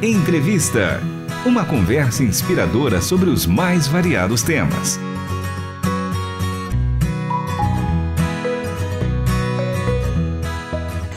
[0.00, 1.00] Entrevista.
[1.44, 4.96] Uma conversa inspiradora sobre os mais variados temas.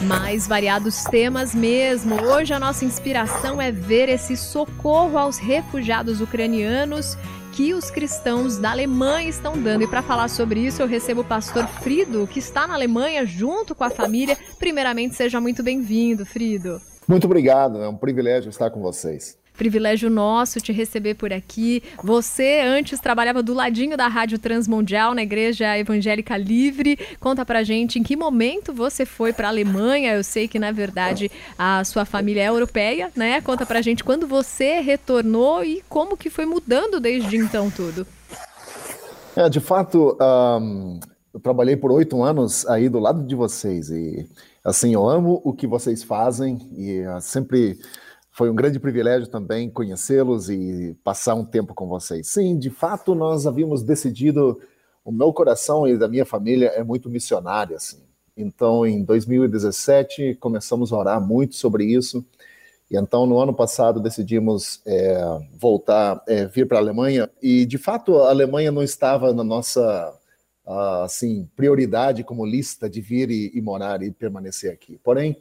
[0.02, 2.20] Mais variados temas mesmo.
[2.24, 7.16] Hoje a nossa inspiração é ver esse socorro aos refugiados ucranianos
[7.52, 9.84] que os cristãos da Alemanha estão dando.
[9.84, 13.76] E para falar sobre isso, eu recebo o pastor Frido, que está na Alemanha junto
[13.76, 14.36] com a família.
[14.58, 16.82] Primeiramente, seja muito bem-vindo, Frido.
[17.12, 19.38] Muito obrigado, é um privilégio estar com vocês.
[19.58, 21.84] Privilégio nosso te receber por aqui.
[22.02, 26.98] Você antes trabalhava do ladinho da Rádio Transmundial na Igreja Evangélica Livre.
[27.20, 30.14] Conta pra gente em que momento você foi para a Alemanha.
[30.14, 33.42] Eu sei que na verdade a sua família é europeia, né?
[33.42, 38.08] Conta pra gente quando você retornou e como que foi mudando desde então tudo.
[39.36, 40.18] É, de fato,
[40.62, 40.98] um,
[41.34, 44.26] eu trabalhei por oito anos aí do lado de vocês e
[44.64, 47.80] assim eu amo o que vocês fazem e uh, sempre
[48.32, 52.28] foi um grande privilégio também conhecê-los e passar um tempo com vocês.
[52.30, 54.60] Sim, de fato, nós havíamos decidido,
[55.04, 58.02] o meu coração e da minha família é muito missionário, assim.
[58.36, 62.26] Então, em 2017, começamos a orar muito sobre isso.
[62.90, 67.30] E então, no ano passado, decidimos é, voltar, é, vir para a Alemanha.
[67.42, 70.18] E, de fato, a Alemanha não estava na nossa
[71.04, 75.00] assim prioridade como lista de vir e, e morar e permanecer aqui.
[75.04, 75.38] Porém,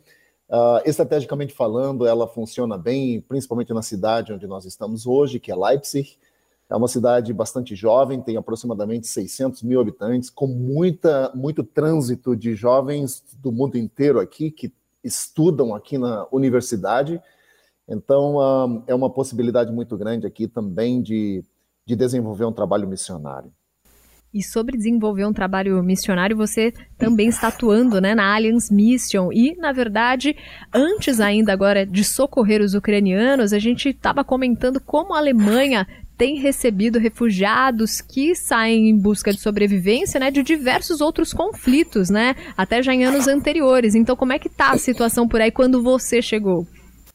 [0.50, 5.54] Uh, estrategicamente falando, ela funciona bem, principalmente na cidade onde nós estamos hoje, que é
[5.54, 6.18] Leipzig.
[6.68, 12.56] É uma cidade bastante jovem, tem aproximadamente 600 mil habitantes, com muita, muito trânsito de
[12.56, 14.72] jovens do mundo inteiro aqui que
[15.04, 17.22] estudam aqui na universidade.
[17.88, 21.44] Então, uh, é uma possibilidade muito grande aqui também de,
[21.86, 23.52] de desenvolver um trabalho missionário.
[24.32, 29.32] E sobre desenvolver um trabalho missionário, você também está atuando né, na Alliance Mission.
[29.32, 30.36] E, na verdade,
[30.72, 35.84] antes ainda agora de socorrer os ucranianos, a gente estava comentando como a Alemanha
[36.16, 42.36] tem recebido refugiados que saem em busca de sobrevivência, né, de diversos outros conflitos, né,
[42.56, 43.94] até já em anos anteriores.
[43.94, 46.66] Então, como é que está a situação por aí quando você chegou?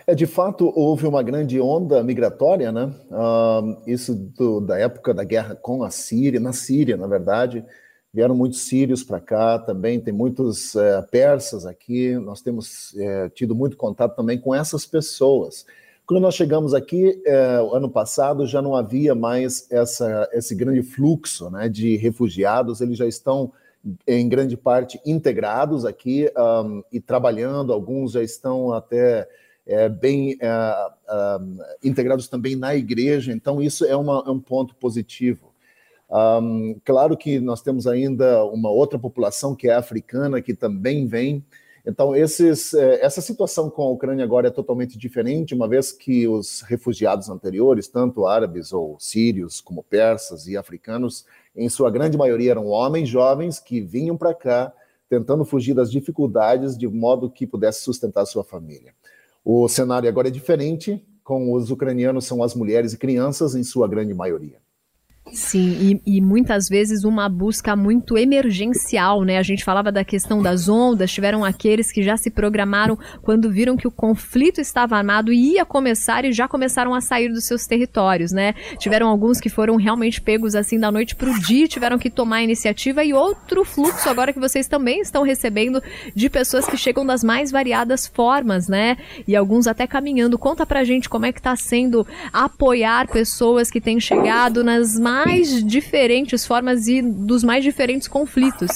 [0.08, 2.94] É, de fato, houve uma grande onda migratória, né?
[3.10, 7.66] Uh, isso do, da época da guerra com a Síria, na Síria, na verdade.
[8.14, 12.16] Vieram muitos sírios para cá também, tem muitos é, persas aqui.
[12.18, 15.66] Nós temos é, tido muito contato também com essas pessoas.
[16.06, 17.36] Quando nós chegamos aqui, é,
[17.74, 23.06] ano passado, já não havia mais essa, esse grande fluxo né, de refugiados, eles já
[23.08, 23.52] estão,
[24.08, 26.32] em grande parte, integrados aqui
[26.64, 29.28] um, e trabalhando, alguns já estão até
[29.66, 31.38] é, bem é, é,
[31.84, 35.53] integrados também na igreja, então isso é, uma, é um ponto positivo.
[36.09, 41.44] Um, claro que nós temos ainda uma outra população que é africana, que também vem.
[41.86, 46.28] Então, esses, é, essa situação com a Ucrânia agora é totalmente diferente, uma vez que
[46.28, 51.25] os refugiados anteriores, tanto árabes ou sírios, como persas e africanos,
[51.56, 54.74] em sua grande maioria eram homens jovens que vinham para cá
[55.08, 58.94] tentando fugir das dificuldades de modo que pudesse sustentar sua família.
[59.47, 63.88] O cenário agora é diferente, com os ucranianos são as mulheres e crianças, em sua
[63.88, 64.59] grande maioria.
[65.35, 69.38] Sim, e, e, muitas vezes uma busca muito emergencial, né?
[69.38, 73.75] A gente falava da questão das ondas, tiveram aqueles que já se programaram quando viram
[73.75, 77.68] que o conflito estava armado e ia começar e já começaram a sair dos seus
[77.68, 78.53] territórios, né?
[78.79, 82.38] Tiveram alguns que foram realmente pegos assim da noite para o dia, tiveram que tomar
[82.38, 85.84] a iniciativa e outro fluxo agora que vocês também estão recebendo
[86.16, 88.95] de pessoas que chegam das mais variadas formas, né?
[89.28, 90.40] E alguns até caminhando.
[90.40, 95.25] Conta pra gente como é que tá sendo apoiar pessoas que têm chegado nas mais
[95.25, 98.69] mais diferentes formas e dos mais diferentes conflitos.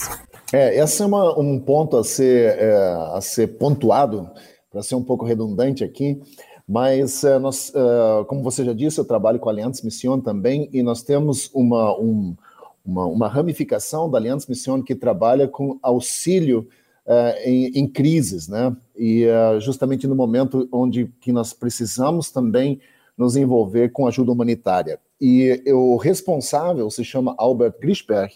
[0.52, 2.74] É, esse é uma, um ponto a ser, é,
[3.14, 4.30] a ser pontuado,
[4.72, 6.20] para ser um pouco redundante aqui,
[6.68, 10.70] mas é, nós, é, como você já disse, eu trabalho com a Aliança Mission também,
[10.74, 12.36] e nós temos uma, um,
[12.84, 16.68] uma, uma, ramificação da Aliança Mission que trabalha com auxílio
[17.06, 18.76] é, em, em, crises, né?
[18.96, 22.80] E é, justamente no momento onde que nós precisamos também
[23.18, 25.00] nos envolver com ajuda humanitária.
[25.20, 28.34] E o responsável se chama Albert Grischberg.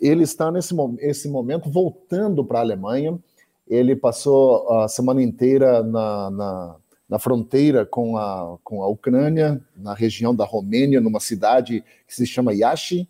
[0.00, 3.18] Ele está nesse esse momento voltando para a Alemanha.
[3.66, 6.76] Ele passou a semana inteira na, na,
[7.08, 12.26] na, fronteira com a, com a Ucrânia, na região da Romênia, numa cidade que se
[12.26, 13.08] chama Yashi.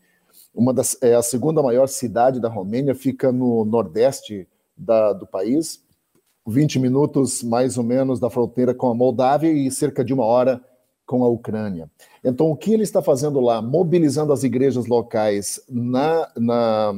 [0.54, 4.46] Uma das, é a segunda maior cidade da Romênia, fica no nordeste
[4.76, 5.82] da, do país,
[6.46, 10.62] 20 minutos mais ou menos da fronteira com a Moldávia e cerca de uma hora
[11.06, 11.88] com a Ucrânia.
[12.24, 13.62] Então, o que ele está fazendo lá?
[13.62, 16.92] Mobilizando as igrejas locais na, na,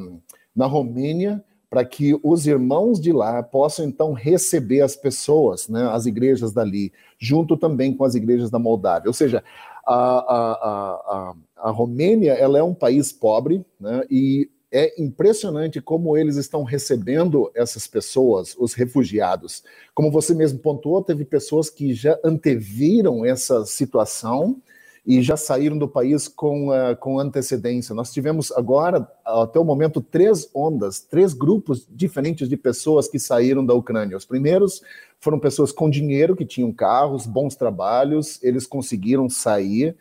[0.56, 6.06] na Romênia para que os irmãos de lá possam então receber as pessoas, né, as
[6.06, 9.08] igrejas dali, junto também com as igrejas da Moldávia.
[9.08, 9.44] Ou seja,
[9.86, 11.34] a, a, a,
[11.68, 17.50] a, Romênia ela é um país pobre, né, e é impressionante como eles estão recebendo
[17.54, 19.62] essas pessoas, os refugiados.
[19.94, 24.60] Como você mesmo pontuou, teve pessoas que já anteviram essa situação
[25.06, 27.94] e já saíram do país com, uh, com antecedência.
[27.94, 33.64] Nós tivemos agora, até o momento, três ondas, três grupos diferentes de pessoas que saíram
[33.64, 34.18] da Ucrânia.
[34.18, 34.82] Os primeiros
[35.18, 39.96] foram pessoas com dinheiro, que tinham carros, bons trabalhos, eles conseguiram sair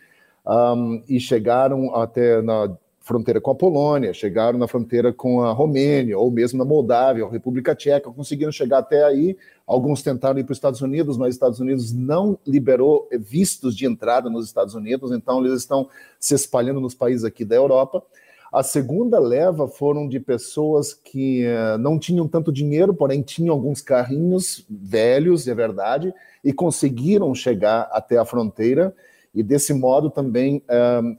[0.45, 2.75] um, e chegaram até na
[3.07, 7.31] fronteira com a Polônia, chegaram na fronteira com a Romênia, ou mesmo na Moldávia, ou
[7.31, 9.37] República Tcheca, conseguiram chegar até aí.
[9.65, 13.85] Alguns tentaram ir para os Estados Unidos, mas os Estados Unidos não liberou vistos de
[13.85, 15.89] entrada nos Estados Unidos, então eles estão
[16.19, 18.03] se espalhando nos países aqui da Europa.
[18.51, 23.81] A segunda leva foram de pessoas que uh, não tinham tanto dinheiro, porém tinham alguns
[23.81, 26.13] carrinhos velhos, é verdade,
[26.43, 28.93] e conseguiram chegar até a fronteira
[29.39, 30.63] e desse modo também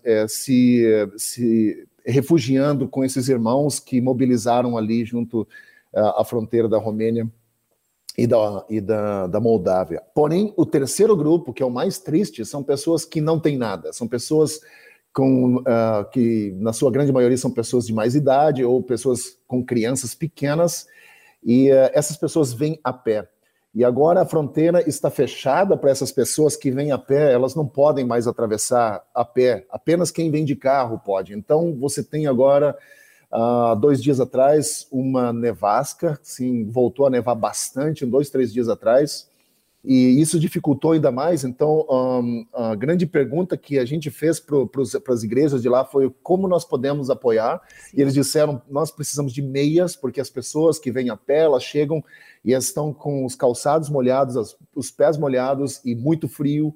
[0.04, 0.84] é, se,
[1.16, 5.46] se refugiando com esses irmãos que mobilizaram ali junto
[5.94, 7.30] à fronteira da Romênia
[8.18, 10.02] e da, e da, da Moldávia.
[10.12, 13.92] Porém, o terceiro grupo, que é o mais triste, são pessoas que não têm nada,
[13.92, 14.60] são pessoas
[15.12, 19.64] com, uh, que, na sua grande maioria, são pessoas de mais idade ou pessoas com
[19.64, 20.88] crianças pequenas,
[21.44, 23.28] e uh, essas pessoas vêm a pé.
[23.78, 27.64] E agora a fronteira está fechada para essas pessoas que vêm a pé, elas não
[27.64, 31.32] podem mais atravessar a pé, apenas quem vem de carro pode.
[31.32, 32.76] Então você tem agora,
[33.32, 39.28] uh, dois dias atrás, uma nevasca, sim, voltou a nevar bastante, dois, três dias atrás,
[39.90, 41.44] e isso dificultou ainda mais.
[41.44, 46.14] Então, um, a grande pergunta que a gente fez para as igrejas de lá foi
[46.22, 47.62] como nós podemos apoiar.
[47.78, 47.96] Sim.
[47.96, 51.62] E eles disseram: nós precisamos de meias, porque as pessoas que vêm a pé, elas
[51.62, 52.04] chegam
[52.44, 56.74] e estão com os calçados molhados, as, os pés molhados e muito frio.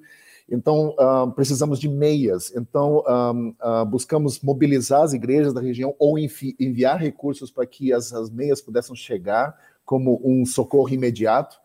[0.49, 2.51] Então, uh, precisamos de meias.
[2.55, 8.11] Então, uh, buscamos mobilizar as igrejas da região ou envi enviar recursos para que as,
[8.11, 9.55] as meias pudessem chegar
[9.85, 11.61] como um socorro imediato.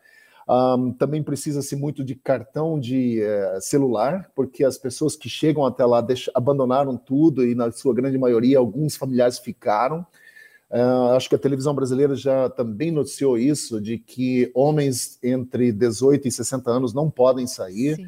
[0.49, 5.85] Um, também precisa-se muito de cartão de uh, celular, porque as pessoas que chegam até
[5.85, 6.05] lá
[6.35, 10.07] abandonaram tudo e, na sua grande maioria, alguns familiares ficaram.
[10.71, 16.29] Uh, acho que a televisão brasileira já também noticiou isso, de que homens entre 18
[16.29, 17.99] e 60 anos não podem sair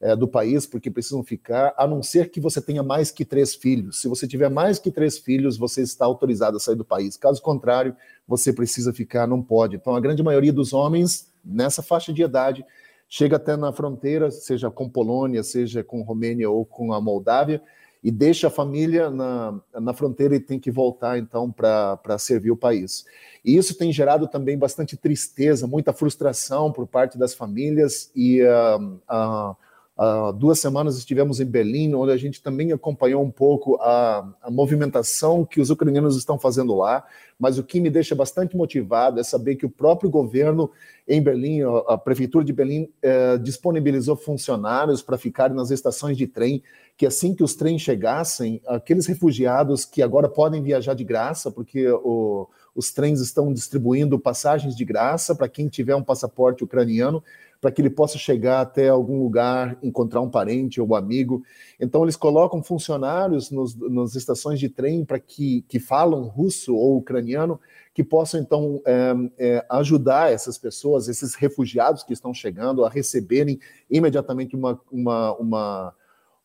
[0.00, 3.54] uh, do país porque precisam ficar, a não ser que você tenha mais que três
[3.54, 4.00] filhos.
[4.00, 7.16] Se você tiver mais que três filhos, você está autorizado a sair do país.
[7.16, 7.96] Caso contrário,
[8.26, 9.76] você precisa ficar, não pode.
[9.76, 12.64] Então, a grande maioria dos homens nessa faixa de idade,
[13.08, 17.62] chega até na fronteira, seja com Polônia, seja com Romênia ou com a Moldávia,
[18.02, 22.56] e deixa a família na, na fronteira e tem que voltar então para servir o
[22.56, 23.04] país.
[23.44, 29.00] E isso tem gerado também bastante tristeza, muita frustração por parte das famílias e uh,
[29.10, 29.56] uh,
[29.98, 34.50] Há duas semanas estivemos em Berlim, onde a gente também acompanhou um pouco a, a,
[34.50, 37.02] movimentação que os ucranianos estão fazendo lá.
[37.38, 40.70] Mas o que me deixa bastante motivado é saber que o próprio governo
[41.08, 46.26] em Berlim, a, a prefeitura de Berlim, eh, disponibilizou funcionários para ficarem nas estações de
[46.26, 46.62] trem,
[46.96, 51.88] que assim que os trens chegassem, aqueles refugiados que agora podem viajar de graça, porque
[51.88, 57.24] o, os trens estão distribuindo passagens de graça para quem tiver um passaporte ucraniano
[57.60, 61.42] para que ele possa chegar até algum lugar, encontrar um parente ou um amigo.
[61.80, 66.98] Então, eles colocam funcionários nos, nas estações de trem para que, que falam russo ou
[66.98, 67.58] ucraniano,
[67.94, 73.58] que possam, então, é, é, ajudar essas pessoas, esses refugiados que estão chegando, a receberem
[73.90, 75.94] imediatamente uma, uma, uma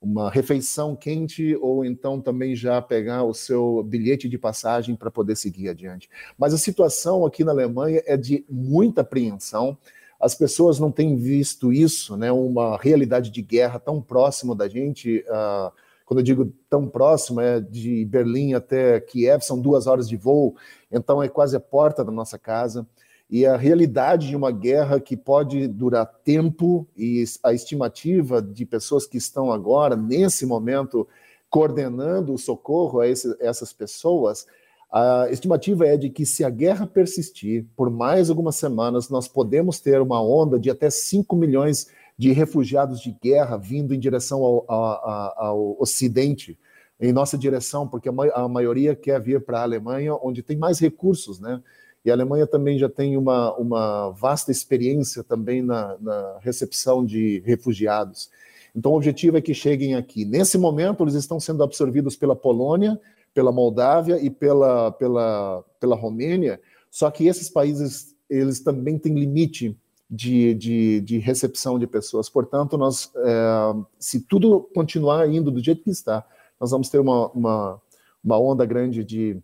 [0.01, 5.35] uma refeição quente ou então também já pegar o seu bilhete de passagem para poder
[5.35, 6.09] seguir adiante.
[6.37, 9.77] Mas a situação aqui na Alemanha é de muita apreensão
[10.21, 15.25] as pessoas não têm visto isso, né, uma realidade de guerra tão próxima da gente.
[15.27, 15.71] Uh,
[16.05, 20.55] quando eu digo tão próximo, é de Berlim até Kiev, são duas horas de voo,
[20.91, 22.85] então é quase a porta da nossa casa.
[23.31, 29.07] E a realidade de uma guerra que pode durar tempo, e a estimativa de pessoas
[29.07, 31.07] que estão agora, nesse momento,
[31.49, 34.45] coordenando o socorro a esse, essas pessoas,
[34.91, 39.79] a estimativa é de que, se a guerra persistir por mais algumas semanas, nós podemos
[39.79, 44.65] ter uma onda de até 5 milhões de refugiados de guerra vindo em direção ao,
[44.67, 46.59] ao, ao Ocidente,
[46.99, 51.39] em nossa direção, porque a, maioria quer vir para a Alemanha, onde tem mais recursos,
[51.39, 51.61] né?
[52.03, 57.41] E a Alemanha também já tem uma, uma vasta experiência também na, na recepção de
[57.45, 58.29] refugiados.
[58.75, 60.25] Então, o objetivo é que cheguem aqui.
[60.25, 62.99] Nesse momento, eles estão sendo absorvidos pela Polônia,
[63.33, 69.77] pela Moldávia e pela, pela, pela Romênia, Só que esses países, eles também têm limite
[70.09, 72.29] de, de, de recepção de pessoas.
[72.29, 76.25] Portanto, nós, é, se tudo continuar indo do jeito que está,
[76.59, 77.81] nós vamos ter uma, uma,
[78.21, 79.41] uma onda grande de,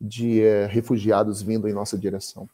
[0.00, 2.48] de é, refugiados vindo em nossa direção.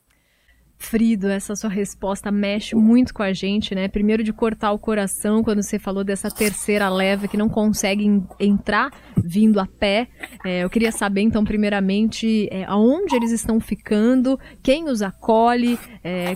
[0.77, 3.89] Frido, essa sua resposta mexe muito com a gente, né?
[3.89, 8.91] Primeiro de cortar o coração quando você falou dessa terceira leva que não consegue entrar
[9.17, 10.09] vindo a pé.
[10.45, 16.35] É, eu queria saber, então, primeiramente, é, aonde eles estão ficando, quem os acolhe, é,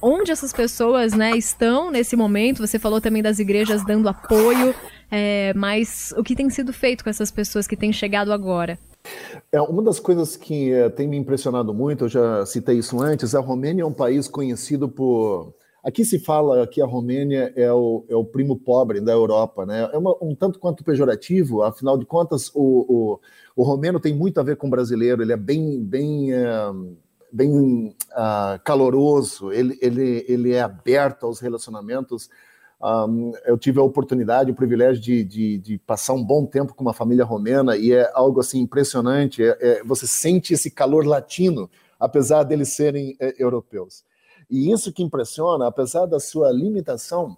[0.00, 2.66] onde essas pessoas né, estão nesse momento.
[2.66, 4.74] Você falou também das igrejas dando apoio,
[5.10, 8.78] é, mas o que tem sido feito com essas pessoas que têm chegado agora?
[9.52, 13.34] É, uma das coisas que é, tem me impressionado muito, eu já citei isso antes,
[13.34, 15.54] a Romênia é um país conhecido por.
[15.82, 19.88] Aqui se fala que a Romênia é o, é o primo pobre da Europa, né?
[19.92, 23.20] É uma, um tanto quanto pejorativo, afinal de contas, o, o,
[23.54, 26.48] o romeno tem muito a ver com o brasileiro, ele é bem, bem, é,
[27.30, 32.30] bem uh, caloroso, ele, ele, ele é aberto aos relacionamentos
[32.84, 36.82] um, eu tive a oportunidade, o privilégio de, de, de, passar um bom tempo com
[36.84, 39.42] uma família romena e é algo assim impressionante.
[39.42, 44.04] É, é, você sente esse calor latino, apesar deles serem é, europeus.
[44.50, 47.34] E isso que impressiona, apesar da sua limitação,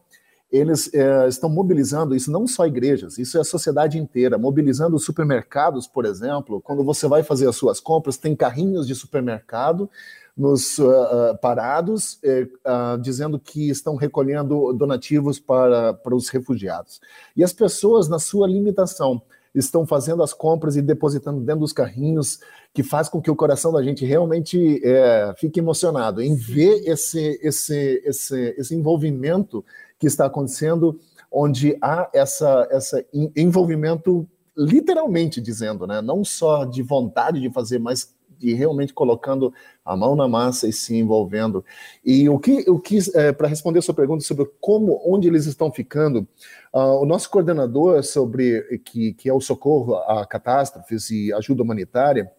[0.50, 5.86] eles é, estão mobilizando isso não só igrejas, isso é a sociedade inteira, mobilizando supermercados,
[5.86, 6.60] por exemplo.
[6.60, 9.88] Quando você vai fazer as suas compras, tem carrinhos de supermercado
[10.36, 17.00] nos uh, parados, uh, dizendo que estão recolhendo donativos para, para os refugiados.
[17.34, 19.22] E as pessoas, na sua limitação,
[19.54, 22.40] estão fazendo as compras e depositando dentro dos carrinhos,
[22.74, 27.40] que faz com que o coração da gente realmente é, fique emocionado em ver esse,
[27.42, 29.64] esse, esse, esse envolvimento
[29.98, 31.00] que está acontecendo,
[31.32, 33.02] onde há essa, essa
[33.34, 36.02] envolvimento literalmente dizendo, né?
[36.02, 39.52] não só de vontade de fazer, mas de realmente colocando
[39.84, 41.64] a mão na massa e se envolvendo.
[42.04, 45.46] E o que eu quis, é, para responder a sua pergunta sobre como, onde eles
[45.46, 46.26] estão ficando,
[46.72, 52.30] uh, o nosso coordenador sobre, que, que é o socorro a catástrofes e ajuda humanitária,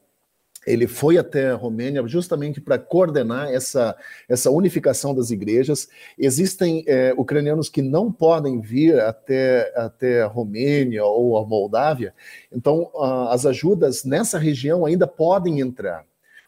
[0.67, 3.95] ele foi até a Romênia justamente para coordenar essa,
[4.27, 5.87] essa unificação das igrejas.
[6.19, 12.13] Existem é, ucranianos que não podem vir até, até a Romênia ou a Moldávia,
[12.51, 12.91] então
[13.29, 16.05] as ajudas nessa região ainda podem entrar.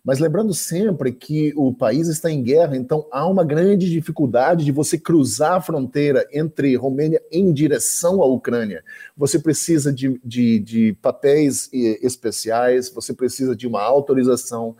[0.09, 4.71] Mas lembrando sempre que o país está em guerra, então há uma grande dificuldade de
[4.71, 8.83] você cruzar a fronteira entre Romênia em direção à Ucrânia.
[9.15, 14.75] Você precisa de, de, de papéis especiais, você precisa de uma autorização.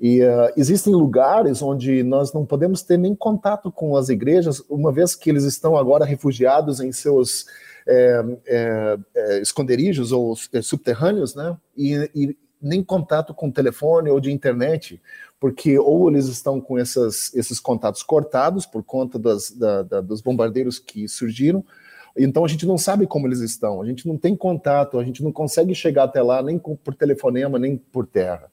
[0.00, 4.92] E uh, existem lugares onde nós não podemos ter nem contato com as igrejas, uma
[4.92, 7.46] vez que eles estão agora refugiados em seus
[7.84, 11.56] é, é, é, esconderijos ou subterrâneos, né?
[11.76, 15.00] E, e, nem contato com telefone ou de internet,
[15.40, 20.20] porque ou eles estão com essas, esses contatos cortados por conta das, da, da, dos
[20.20, 21.64] bombardeiros que surgiram,
[22.16, 25.22] então a gente não sabe como eles estão, a gente não tem contato, a gente
[25.22, 28.50] não consegue chegar até lá nem por telefonema, nem por terra.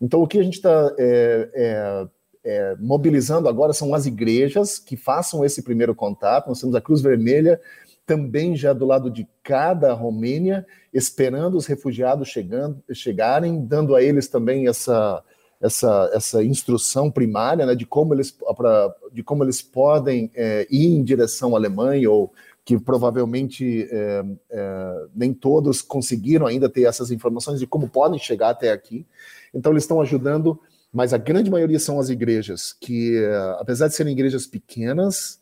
[0.00, 2.06] Então o que a gente está é, é,
[2.44, 7.00] é, mobilizando agora são as igrejas que façam esse primeiro contato, nós temos a Cruz
[7.00, 7.60] Vermelha,
[8.06, 14.28] também já do lado de cada Romênia, esperando os refugiados chegando, chegarem, dando a eles
[14.28, 15.22] também essa,
[15.60, 20.86] essa, essa instrução primária né, de, como eles, pra, de como eles podem é, ir
[20.86, 22.32] em direção à Alemanha, ou
[22.64, 28.50] que provavelmente é, é, nem todos conseguiram ainda ter essas informações de como podem chegar
[28.50, 29.06] até aqui.
[29.54, 30.58] Então, eles estão ajudando,
[30.92, 33.22] mas a grande maioria são as igrejas, que,
[33.58, 35.38] apesar de serem igrejas pequenas,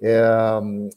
[0.00, 0.22] é,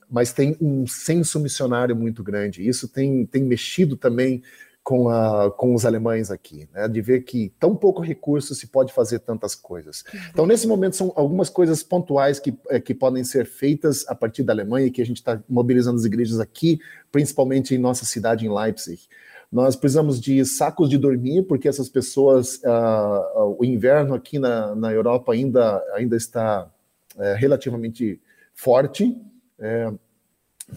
[0.09, 2.67] mas tem um senso missionário muito grande.
[2.67, 4.41] Isso tem, tem mexido também
[4.87, 6.87] com, a, com os alemães aqui, né?
[6.87, 10.01] de ver que tão pouco recurso se pode fazer tantas coisas.
[10.29, 14.43] Então, nesse momento, são algumas coisas pontuais que, é, que podem ser feitas a partir
[14.43, 16.79] da Alemanha, que a gente está mobilizando as igrejas aqui,
[17.11, 19.09] principalmente em nossa cidade, em Leipzig.
[19.51, 24.93] Nós precisamos de sacos de dormir, porque essas pessoas, uh, o inverno aqui na, na
[24.93, 26.69] Europa ainda, ainda está
[27.15, 28.21] uh, relativamente
[28.57, 29.15] forte,
[29.59, 29.93] é,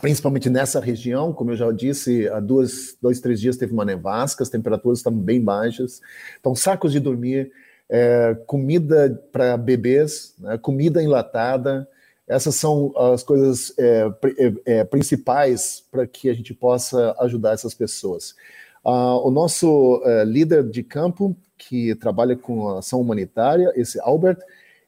[0.01, 4.43] principalmente nessa região, como eu já disse, há duas, dois, três dias teve uma nevasca,
[4.43, 6.01] as temperaturas estão bem baixas,
[6.39, 7.51] então sacos de dormir,
[7.89, 11.89] é, comida para bebês, né, comida enlatada,
[12.29, 14.09] essas são as coisas é,
[14.39, 18.37] é, é principais para que a gente possa ajudar essas pessoas.
[18.85, 24.39] Uh, o nosso é, líder de campo, que trabalha com ação humanitária, esse Albert,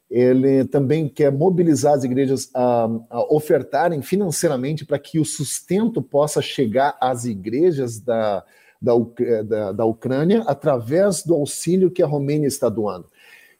[0.09, 6.41] ele também quer mobilizar as igrejas a, a ofertarem financeiramente para que o sustento possa
[6.41, 8.43] chegar às igrejas da,
[8.81, 8.93] da,
[9.43, 13.07] da, da, Ucrânia através do auxílio que a Romênia está doando.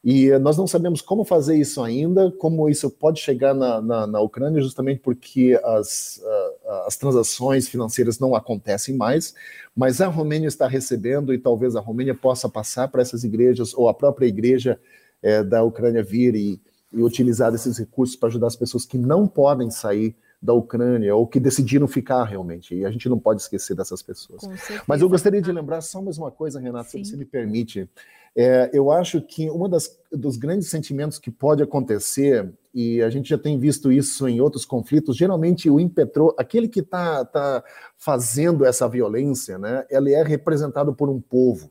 [0.03, 4.19] E nós não sabemos como fazer isso ainda, como isso pode chegar na, na, na
[4.19, 9.33] Ucrânia, justamente porque as, uh, as transações financeiras não acontecem mais,
[9.73, 13.87] mas a Romênia está recebendo e talvez a Romênia possa passar para essas igrejas, ou
[13.87, 14.77] a própria igreja
[15.23, 16.61] é, da Ucrânia vir e,
[16.91, 21.25] e utilizar esses recursos para ajudar as pessoas que não podem sair da Ucrânia ou
[21.25, 22.75] que decidiram ficar realmente.
[22.75, 24.43] E a gente não pode esquecer dessas pessoas.
[24.85, 27.89] Mas eu gostaria de lembrar só mais uma coisa, Renata, se você me permite.
[28.35, 29.69] É, eu acho que um
[30.11, 34.65] dos grandes sentimentos que pode acontecer, e a gente já tem visto isso em outros
[34.65, 37.63] conflitos, geralmente o impetrou, aquele que está tá
[37.95, 41.69] fazendo essa violência, né, ele é representado por um povo,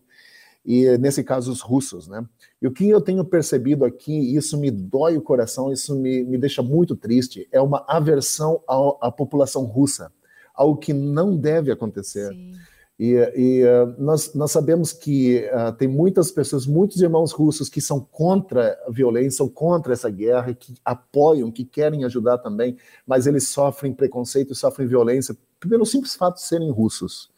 [0.64, 2.24] e nesse caso os russos, né?
[2.60, 6.38] E o que eu tenho percebido aqui, isso me dói o coração, isso me, me
[6.38, 10.12] deixa muito triste, é uma aversão à, à população russa,
[10.54, 12.28] algo que não deve acontecer.
[12.28, 12.52] Sim.
[12.98, 17.80] E, e uh, nós, nós, sabemos que uh, tem muitas pessoas, muitos irmãos russos que
[17.80, 23.26] são contra a violência, são contra essa guerra, que apoiam, que querem ajudar também, mas
[23.26, 27.31] eles sofrem preconceito, sofrem violência pelo simples fato de serem russos.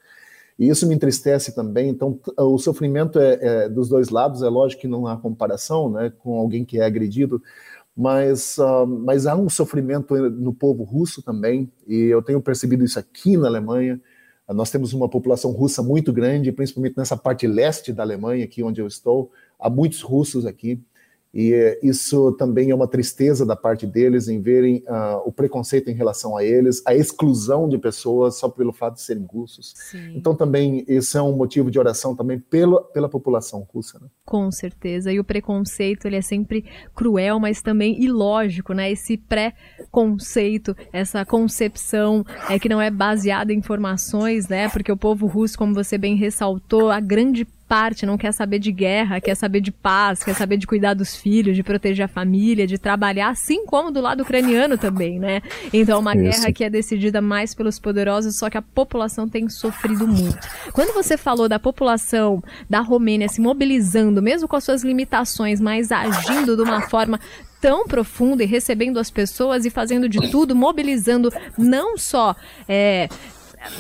[0.59, 1.89] E isso me entristece também.
[1.89, 4.43] Então, o sofrimento é, é, dos dois lados.
[4.43, 7.43] É lógico que não há comparação, né, com alguém que é agredido,
[7.97, 11.71] mas, uh, mas há um sofrimento no povo russo também.
[11.87, 14.01] E eu tenho percebido isso aqui na Alemanha.
[14.49, 18.81] Nós temos uma população russa muito grande, principalmente nessa parte leste da Alemanha, aqui onde
[18.81, 19.31] eu estou.
[19.59, 20.83] Há muitos russos aqui.
[21.35, 25.91] E eh, isso também é uma tristeza da parte deles em verem uh, o preconceito
[25.91, 29.75] em relação a eles, a exclusão de pessoas só pelo fato de serem russos.
[29.91, 30.13] Sim.
[30.15, 33.99] Então também isso é um motivo de oração também pela, pela população russa.
[33.99, 34.07] Né?
[34.25, 35.13] Com certeza.
[35.13, 36.65] E o preconceito ele é sempre
[36.95, 38.93] cruel, mas também ilógico, né?
[38.93, 44.69] Esse pré-conceito, essa concepção é que não é baseada em informações, né?
[44.69, 48.71] Porque o povo russo, como você bem ressaltou, a grande parte, não quer saber de
[48.71, 52.69] guerra, quer saber de paz, quer saber de cuidar dos filhos, de proteger a família,
[52.69, 55.43] de trabalhar, assim como do lado ucraniano também, né?
[55.73, 56.23] Então, uma Isso.
[56.23, 60.39] guerra que é decidida mais pelos poderosos, só que a população tem sofrido muito.
[60.73, 65.91] Quando você falou da população da Romênia se mobilizando, mesmo com as suas limitações, mas
[65.91, 67.19] agindo de uma forma
[67.65, 72.37] tão profunda e recebendo as pessoas e fazendo de tudo, mobilizando não só
[72.69, 73.09] é,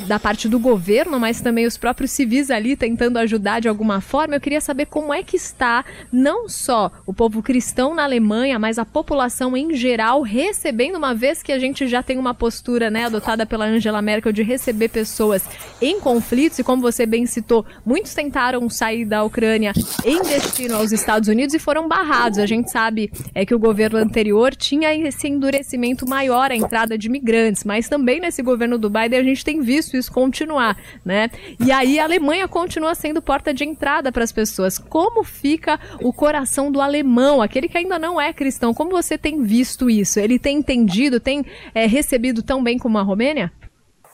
[0.07, 4.35] da parte do governo, mas também os próprios civis ali tentando ajudar de alguma forma.
[4.35, 8.79] Eu queria saber como é que está não só o povo cristão na Alemanha, mas
[8.79, 13.07] a população em geral recebendo, uma vez que a gente já tem uma postura né,
[13.07, 15.45] adotada pela Angela Merkel de receber pessoas
[15.81, 19.73] em conflitos, e como você bem citou, muitos tentaram sair da Ucrânia
[20.05, 22.39] em destino aos Estados Unidos e foram barrados.
[22.39, 27.09] A gente sabe é que o governo anterior tinha esse endurecimento maior à entrada de
[27.09, 31.29] imigrantes, mas também nesse governo do Biden a gente tem visto visto isso continuar, né?
[31.59, 34.79] E aí a Alemanha continua sendo porta de entrada para as pessoas.
[34.79, 38.73] Como fica o coração do alemão, aquele que ainda não é cristão?
[38.73, 40.21] Como você tem visto isso?
[40.21, 43.53] Ele tem entendido, tem é, recebido tão bem como a Romênia?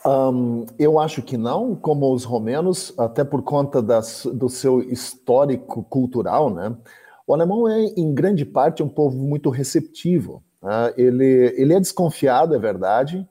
[0.07, 5.83] Um, eu acho que não, como os romenos, até por conta das, do seu histórico
[5.83, 6.75] cultural, né?
[7.27, 10.42] O alemão é, em grande parte, um povo muito receptivo.
[10.62, 10.94] Né?
[10.96, 13.29] Ele, ele é desconfiado, é verdade,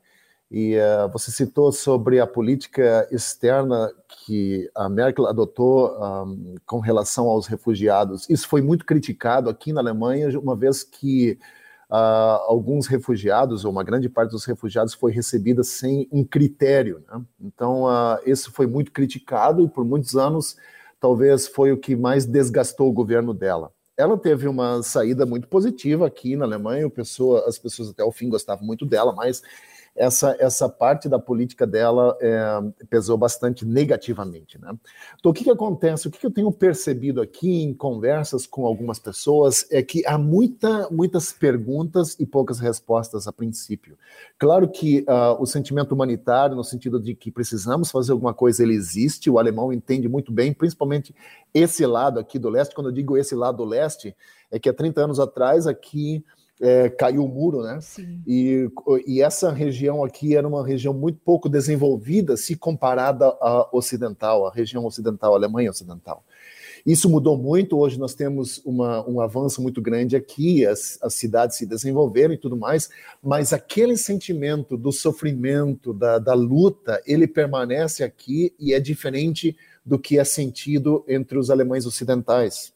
[0.52, 7.28] e uh, você citou sobre a política externa que a Merkel adotou um, com relação
[7.28, 8.28] aos refugiados.
[8.30, 11.38] Isso foi muito criticado aqui na Alemanha, uma vez que
[11.90, 11.94] uh,
[12.48, 17.04] alguns refugiados, ou uma grande parte dos refugiados, foi recebida sem um critério.
[17.08, 17.22] Né?
[17.40, 20.58] Então, uh, isso foi muito criticado e por muitos anos
[21.00, 26.08] talvez foi o que mais desgastou o governo dela ela teve uma saída muito positiva
[26.08, 29.44] aqui na Alemanha, pessoa, as pessoas até o fim gostavam muito dela, mas
[30.00, 34.58] essa, essa parte da política dela é, pesou bastante negativamente.
[34.58, 34.72] Né?
[35.20, 36.08] Então, o que, que acontece?
[36.08, 40.18] O que, que eu tenho percebido aqui em conversas com algumas pessoas é que há
[40.18, 43.98] muita, muitas perguntas e poucas respostas a princípio.
[44.38, 48.76] Claro que uh, o sentimento humanitário, no sentido de que precisamos fazer alguma coisa, ele
[48.76, 51.14] existe, o alemão entende muito bem, principalmente
[51.54, 52.74] esse lado aqui do leste.
[52.74, 54.16] Quando eu digo esse lado do leste,
[54.50, 56.24] é que há 30 anos atrás aqui
[56.62, 57.80] é, caiu o muro, né?
[57.82, 58.22] Sim.
[58.28, 58.70] E,
[59.08, 64.52] e essa região aqui era uma região muito pouco desenvolvida se comparada à ocidental, a
[64.52, 66.24] região ocidental, a Alemanha ocidental.
[66.86, 71.58] Isso mudou muito, hoje nós temos uma, um avanço muito grande aqui, as, as cidades
[71.58, 72.90] se desenvolveram e tudo mais,
[73.22, 80.00] mas aquele sentimento do sofrimento, da, da luta, ele permanece aqui e é diferente do
[80.00, 82.74] que é sentido entre os alemães ocidentais.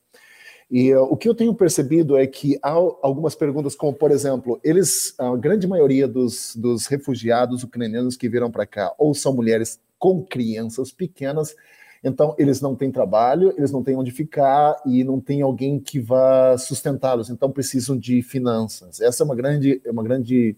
[0.74, 4.60] E uh, o que eu tenho percebido é que há algumas perguntas, como por exemplo,
[4.64, 9.80] eles, a grande maioria dos, dos refugiados ucranianos que viram para cá, ou são mulheres
[10.00, 11.56] com crianças pequenas,
[12.04, 16.00] Então, eles não têm trabalho, eles não têm onde ficar e não tem alguém que
[16.00, 17.30] vá sustentá-los.
[17.30, 19.00] Então, precisam de finanças.
[19.00, 20.58] Essa é uma grande, é uma grande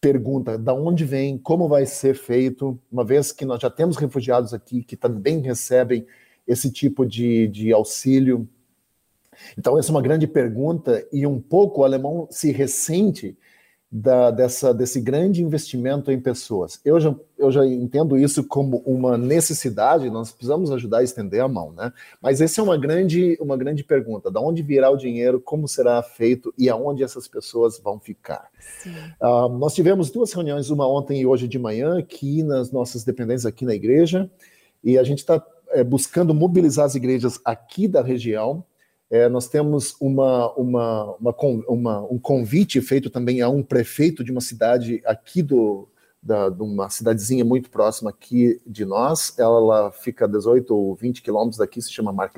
[0.00, 4.52] pergunta: da onde vem, como vai ser feito, uma vez que nós já temos refugiados
[4.54, 6.06] aqui que também recebem
[6.46, 8.46] esse tipo de, de auxílio.
[9.58, 13.36] Então, essa é uma grande pergunta, e um pouco o alemão se ressente
[13.90, 16.78] da, dessa, desse grande investimento em pessoas.
[16.84, 21.48] Eu já, eu já entendo isso como uma necessidade, nós precisamos ajudar a estender a
[21.48, 21.90] mão, né?
[22.20, 26.02] Mas essa é uma grande, uma grande pergunta: da onde virá o dinheiro, como será
[26.02, 28.50] feito e aonde essas pessoas vão ficar?
[29.22, 33.46] Uh, nós tivemos duas reuniões, uma ontem e hoje de manhã, aqui nas nossas dependências,
[33.46, 34.30] aqui na igreja,
[34.84, 38.62] e a gente está é, buscando mobilizar as igrejas aqui da região
[39.10, 41.16] é, nós temos uma, uma,
[41.66, 45.88] uma, um convite feito também a um prefeito de uma cidade aqui do,
[46.22, 49.34] da, de uma cidadezinha muito próxima aqui de nós.
[49.38, 52.36] Ela fica a 18 ou 20 quilômetros daqui, se chama Mark.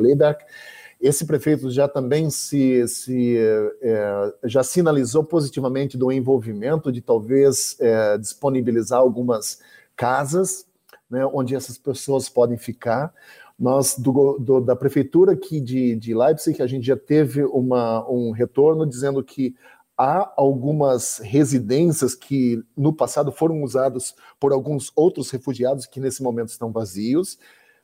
[1.01, 3.37] Esse prefeito já também se, se
[3.83, 9.61] é, já sinalizou positivamente do envolvimento de talvez é, disponibilizar algumas
[9.97, 10.67] casas
[11.11, 13.13] né, onde essas pessoas podem ficar.
[13.61, 18.31] Nós, do, do, da prefeitura aqui de, de Leipzig, a gente já teve uma, um
[18.31, 19.55] retorno dizendo que
[19.99, 26.49] há algumas residências que no passado foram usadas por alguns outros refugiados que nesse momento
[26.49, 27.39] estão vazios.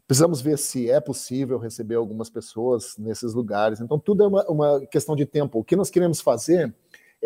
[0.06, 3.78] Precisamos ver se é possível receber algumas pessoas nesses lugares.
[3.78, 5.58] Então, tudo é uma, uma questão de tempo.
[5.58, 6.74] O que nós queremos fazer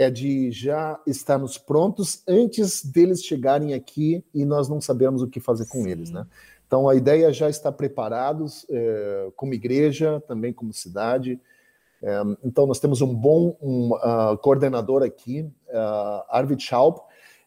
[0.00, 5.40] é de já estarmos prontos antes deles chegarem aqui e nós não sabemos o que
[5.40, 5.90] fazer com Sim.
[5.90, 6.26] eles, né?
[6.66, 11.38] Então, a ideia é já está preparados é, como igreja, também como cidade.
[12.02, 17.00] É, então, nós temos um bom um, uh, coordenador aqui, uh, Arvid Schaub.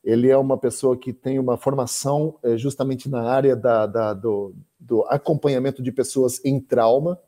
[0.03, 4.53] Ele é uma pessoa que tem uma formação é, justamente na área da, da, do,
[4.79, 7.19] do acompanhamento de pessoas em trauma.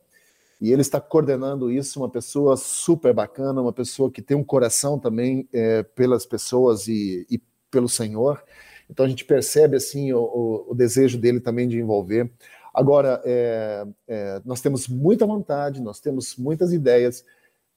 [0.59, 4.97] E ele está coordenando isso, uma pessoa super bacana, uma pessoa que tem um coração
[4.97, 8.41] também é, pelas pessoas e, e pelo Senhor.
[8.89, 12.31] Então a gente percebe assim o, o, desejo dele também de envolver.
[12.73, 17.25] Agora, é, é, nós temos muita vontade, nós temos muitas ideias,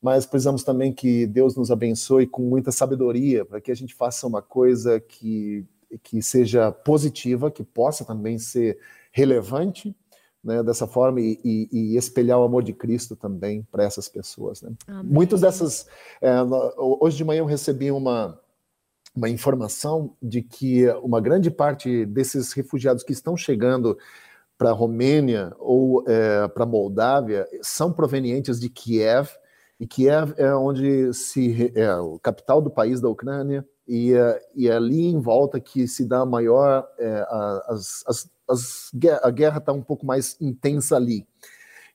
[0.00, 4.26] mas precisamos também que Deus nos abençoe com muita sabedoria para que a gente faça
[4.26, 5.64] uma coisa que,
[6.02, 8.78] que seja positiva, que possa também ser
[9.10, 9.96] relevante,
[10.48, 14.62] né, dessa forma e, e, e, espelhar o amor de Cristo também para essas pessoas.
[14.62, 14.70] Né?
[15.04, 15.86] Muitas dessas.
[16.22, 16.32] É,
[16.78, 18.40] hoje de manhã eu recebi uma,
[19.14, 23.98] uma informação de que uma grande parte desses refugiados que estão chegando
[24.56, 29.28] para a Romênia ou é, para a Moldávia são provenientes de Kiev,
[29.78, 34.70] e Kiev é onde se é o capital do país da Ucrânia, e, é, e
[34.70, 37.26] ali em volta que se dá maior é,
[37.66, 41.26] as, as, as, a guerra está um pouco mais intensa ali.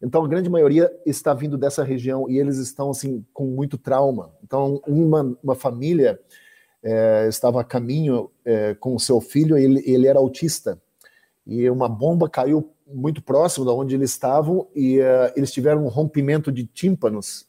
[0.01, 4.33] Então a grande maioria está vindo dessa região e eles estão assim com muito trauma.
[4.43, 6.19] Então uma, uma família
[6.83, 10.81] é, estava a caminho é, com o seu filho, ele, ele era autista,
[11.47, 15.87] e uma bomba caiu muito próximo da onde eles estavam, e é, eles tiveram um
[15.87, 17.47] rompimento de tímpanos,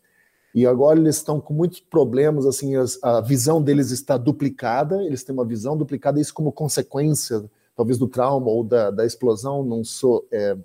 [0.55, 5.25] e agora eles estão com muitos problemas, assim, as, a visão deles está duplicada, eles
[5.25, 9.83] têm uma visão duplicada, isso como consequência, talvez, do trauma ou da, da explosão, não
[9.83, 10.57] sou é,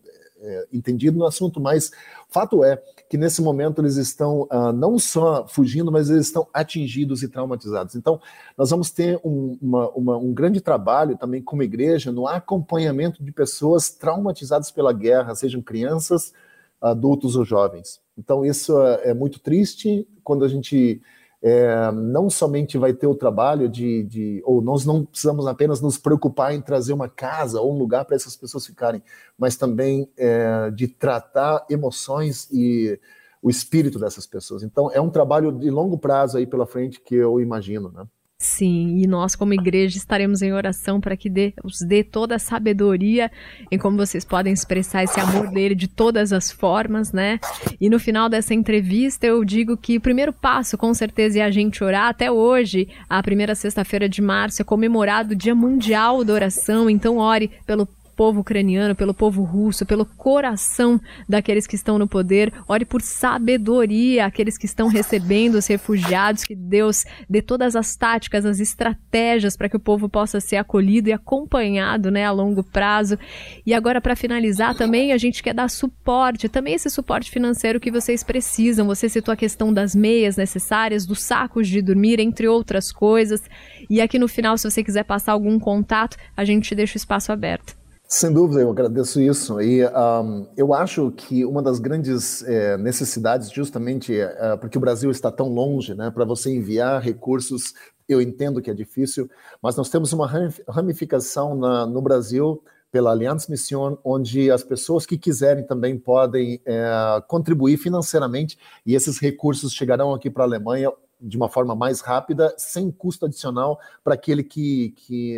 [0.42, 1.92] é, entendido no assunto, mas
[2.30, 7.24] fato é que nesse momento eles estão uh, não só fugindo, mas eles estão atingidos
[7.24, 7.96] e traumatizados.
[7.96, 8.22] Então,
[8.56, 13.32] nós vamos ter um, uma, uma, um grande trabalho também como igreja no acompanhamento de
[13.32, 16.32] pessoas traumatizadas pela guerra, sejam crianças,
[16.80, 18.00] adultos ou jovens.
[18.20, 21.02] Então, isso é, é muito triste quando a gente
[21.42, 25.98] é, não somente vai ter o trabalho de, de, ou nós não precisamos apenas nos
[25.98, 29.02] preocupar em trazer uma casa ou um lugar para essas pessoas ficarem,
[29.38, 33.00] mas também é, de tratar emoções e
[33.42, 34.64] o espírito dessas pessoas.
[34.64, 38.06] Então é um trabalho de longo prazo aí pela frente que eu imagino, né?
[38.42, 42.40] Sim, e nós, como igreja, estaremos em oração para que dê, os dê toda a
[42.40, 43.30] sabedoria
[43.70, 47.38] em como vocês podem expressar esse amor dele de todas as formas, né?
[47.82, 51.52] E no final dessa entrevista, eu digo que o primeiro passo, com certeza, é a
[51.52, 52.08] gente orar.
[52.08, 57.18] Até hoje, a primeira sexta-feira de março, é comemorado o Dia Mundial da Oração, então
[57.18, 57.86] ore pelo
[58.20, 62.52] povo ucraniano, pelo povo russo, pelo coração daqueles que estão no poder.
[62.68, 68.46] Ore por sabedoria, aqueles que estão recebendo os refugiados, que Deus dê todas as táticas,
[68.46, 73.18] as estratégias para que o povo possa ser acolhido e acompanhado, né, a longo prazo.
[73.66, 77.90] E agora para finalizar também, a gente quer dar suporte, também esse suporte financeiro que
[77.90, 78.86] vocês precisam.
[78.88, 83.42] Você citou a questão das meias necessárias, dos sacos de dormir, entre outras coisas.
[83.90, 87.32] E aqui no final, se você quiser passar algum contato, a gente deixa o espaço
[87.32, 87.79] aberto.
[88.12, 89.62] Sem dúvida, eu agradeço isso.
[89.62, 95.12] E um, eu acho que uma das grandes é, necessidades, justamente é, porque o Brasil
[95.12, 97.76] está tão longe, né, para você enviar recursos,
[98.08, 99.30] eu entendo que é difícil,
[99.62, 100.28] mas nós temos uma
[100.68, 107.22] ramificação na, no Brasil pela Aliança Mission, onde as pessoas que quiserem também podem é,
[107.28, 112.54] contribuir financeiramente e esses recursos chegarão aqui para a Alemanha de uma forma mais rápida,
[112.58, 115.38] sem custo adicional para aquele que, que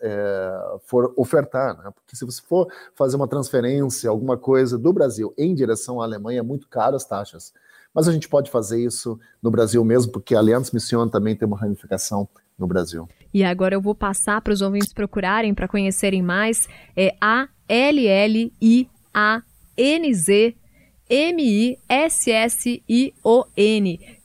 [0.00, 1.76] é, for ofertar.
[1.78, 1.90] Né?
[1.94, 6.40] Porque se você for fazer uma transferência, alguma coisa do Brasil em direção à Alemanha,
[6.40, 7.52] é muito caro as taxas.
[7.94, 11.46] Mas a gente pode fazer isso no Brasil mesmo, porque a Aliança Mission também tem
[11.46, 13.08] uma ramificação no Brasil.
[13.32, 16.68] E agora eu vou passar para os ouvintes procurarem para conhecerem mais.
[16.96, 18.52] É A L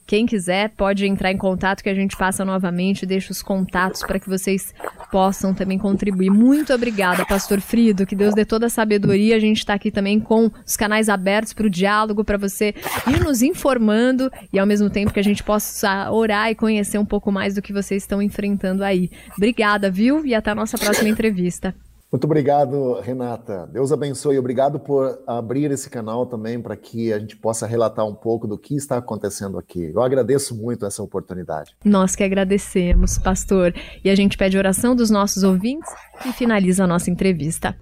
[0.06, 4.20] Quem quiser pode entrar em contato que a gente passa novamente, deixa os contatos para
[4.20, 4.72] que vocês
[5.10, 6.30] possam também contribuir.
[6.30, 9.34] Muito obrigada, Pastor Frido, que Deus dê toda a sabedoria.
[9.34, 12.72] A gente está aqui também com os canais abertos para o diálogo, para você
[13.08, 17.04] ir nos informando e ao mesmo tempo que a gente possa orar e conhecer um
[17.04, 19.10] pouco mais do que vocês estão enfrentando aí.
[19.36, 20.24] Obrigada, viu?
[20.24, 21.74] E até a nossa próxima entrevista.
[22.10, 23.66] Muito obrigado, Renata.
[23.72, 24.38] Deus abençoe.
[24.38, 28.56] Obrigado por abrir esse canal também para que a gente possa relatar um pouco do
[28.56, 29.90] que está acontecendo aqui.
[29.92, 31.76] Eu agradeço muito essa oportunidade.
[31.84, 33.74] Nós que agradecemos, pastor.
[34.04, 35.92] E a gente pede oração dos nossos ouvintes
[36.24, 37.76] e finaliza a nossa entrevista.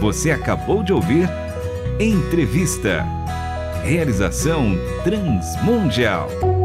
[0.00, 1.28] Você acabou de ouvir
[2.00, 3.04] Entrevista.
[3.82, 6.57] Realização Transmundial.